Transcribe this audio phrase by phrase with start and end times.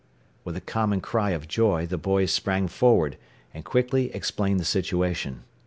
[0.43, 3.17] With a common cry of joy the boys sprang forward,
[3.53, 5.43] and quickly explained the situation.